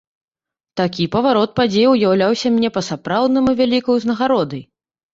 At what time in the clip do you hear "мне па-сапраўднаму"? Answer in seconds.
2.57-3.51